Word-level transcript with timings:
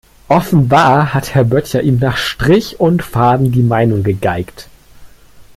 Offenbar 0.29 1.13
hat 1.13 1.35
Herr 1.35 1.43
Böttcher 1.43 1.83
ihm 1.83 1.99
nach 1.99 2.17
Strich 2.17 2.79
und 2.79 3.03
Faden 3.03 3.51
die 3.51 3.61
Meinung 3.61 4.01
gegeigt. 4.01 4.67